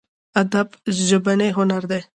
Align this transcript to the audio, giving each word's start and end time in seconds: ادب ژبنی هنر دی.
ادب 0.41 0.69
ژبنی 1.07 1.49
هنر 1.57 1.83
دی. 1.89 2.01